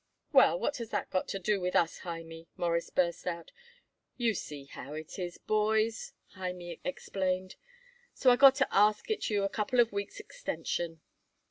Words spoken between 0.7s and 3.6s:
has that got to do with us, Hymie?" Morris burst out.